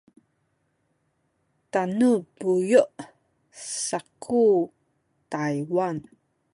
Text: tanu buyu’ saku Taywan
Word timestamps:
tanu 1.71 2.11
buyu’ 2.37 2.81
saku 3.85 4.43
Taywan 5.31 5.97